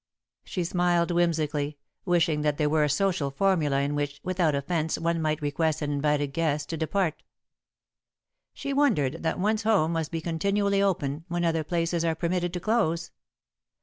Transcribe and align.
She 0.43 0.63
smiled 0.63 1.11
whimsically, 1.11 1.77
wishing 2.05 2.41
that 2.41 2.57
there 2.57 2.71
were 2.71 2.83
a 2.83 2.89
social 2.89 3.29
formula 3.29 3.81
in 3.81 3.93
which, 3.93 4.19
without 4.23 4.55
offence, 4.55 4.97
one 4.97 5.21
might 5.21 5.43
request 5.43 5.83
an 5.83 5.91
invited 5.91 6.33
guest 6.33 6.69
to 6.69 6.75
depart. 6.77 7.21
She 8.51 8.73
wondered 8.73 9.21
that 9.21 9.37
one's 9.37 9.61
home 9.61 9.91
must 9.91 10.09
be 10.09 10.19
continually 10.19 10.81
open, 10.81 11.25
when 11.27 11.45
other 11.45 11.63
places 11.63 12.03
are 12.03 12.15
permitted 12.15 12.51
to 12.53 12.59
close. 12.59 13.11